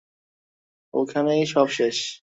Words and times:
ওখানেই 0.93 1.43
সব 1.45 1.67
শেষ। 1.69 1.97